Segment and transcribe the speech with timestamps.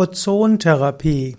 [0.00, 1.36] Ozontherapie.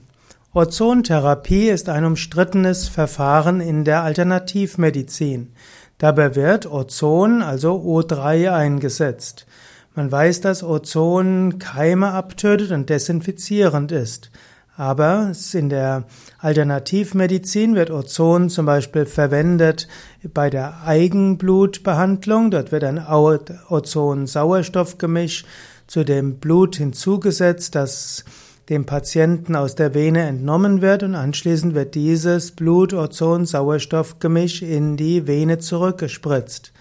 [0.54, 5.54] Ozontherapie ist ein umstrittenes Verfahren in der Alternativmedizin.
[5.98, 9.48] Dabei wird Ozon, also O3, eingesetzt.
[9.96, 14.30] Man weiß, dass Ozon Keime abtötet und desinfizierend ist.
[14.78, 16.04] Aber in der
[16.38, 19.88] Alternativmedizin wird Ozon zum Beispiel verwendet
[20.36, 22.52] bei der Eigenblutbehandlung.
[22.52, 25.46] Dort wird ein Ozon-Sauerstoffgemisch
[25.88, 28.24] zu dem Blut hinzugesetzt, das
[28.72, 35.58] dem Patienten aus der Vene entnommen wird und anschließend wird dieses Blut-Ozon-Sauerstoff-Gemisch in die Vene
[35.58, 36.72] zurückgespritzt.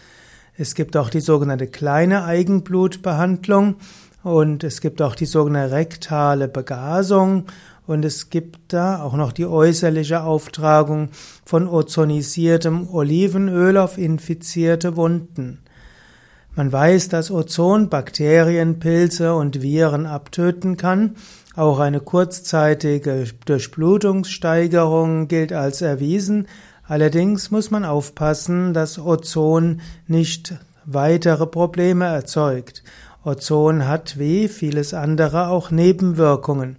[0.57, 3.75] Es gibt auch die sogenannte kleine Eigenblutbehandlung
[4.23, 7.47] und es gibt auch die sogenannte rektale Begasung
[7.89, 11.09] und es gibt da auch noch die äußerliche Auftragung
[11.45, 15.59] von ozonisiertem Olivenöl auf infizierte Wunden.
[16.57, 21.17] Man weiß, dass Ozon Bakterien, Pilze und Viren abtöten kann.
[21.55, 26.49] Auch eine kurzzeitige Durchblutungssteigerung gilt als erwiesen.
[26.85, 32.83] Allerdings muss man aufpassen, dass Ozon nicht weitere Probleme erzeugt.
[33.23, 36.77] Ozon hat wie vieles andere auch Nebenwirkungen.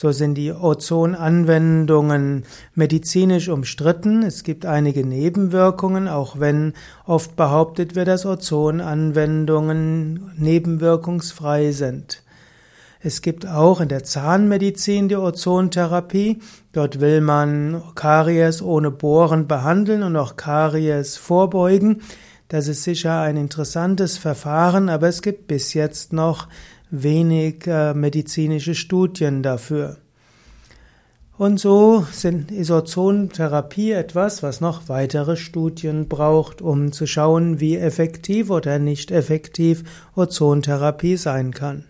[0.00, 4.22] So sind die Ozonanwendungen medizinisch umstritten.
[4.22, 6.72] Es gibt einige Nebenwirkungen, auch wenn
[7.04, 12.22] oft behauptet wird, dass Ozonanwendungen nebenwirkungsfrei sind.
[13.00, 16.38] Es gibt auch in der Zahnmedizin die Ozontherapie.
[16.72, 22.00] Dort will man Karies ohne Bohren behandeln und auch Karies vorbeugen.
[22.50, 26.48] Das ist sicher ein interessantes Verfahren, aber es gibt bis jetzt noch
[26.90, 29.98] wenig äh, medizinische Studien dafür.
[31.38, 38.50] Und so sind Isozontherapie etwas, was noch weitere Studien braucht, um zu schauen, wie effektiv
[38.50, 39.84] oder nicht effektiv
[40.16, 41.84] Ozontherapie sein kann.